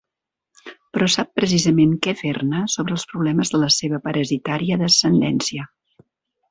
[0.97, 5.73] Però sap precisament què fer-ne sobre els problemes de la seva parasitària descendència.